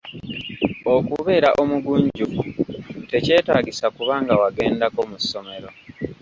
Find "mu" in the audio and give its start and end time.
5.09-5.17